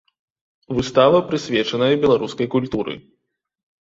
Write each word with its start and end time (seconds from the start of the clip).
Выстава 0.77 1.19
прысвечаная 1.29 1.91
беларускай 2.07 2.47
культуры. 2.57 2.93